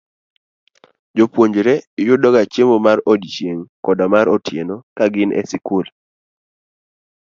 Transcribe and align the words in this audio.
Jopuonjre 1.15 1.73
yudoga 2.07 2.41
chiemo 2.51 2.77
mar 2.85 2.97
odiechieng' 3.11 3.69
koda 3.85 4.05
mar 4.13 4.25
otieno 4.35 4.75
ka 4.97 5.05
gin 5.13 5.29
e 5.39 5.41
skul. 5.51 5.85